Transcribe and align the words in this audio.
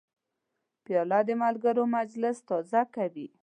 پیاله 0.85 1.19
د 1.27 1.29
ملګرو 1.43 1.83
مجلس 1.95 2.37
تازه 2.49 2.81
کوي. 2.95 3.27